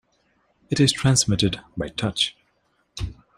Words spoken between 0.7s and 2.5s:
It is transmitted by touch.